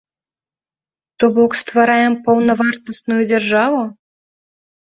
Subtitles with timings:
[1.19, 3.81] То бок, ствараем паўнавартасную дзяржаву?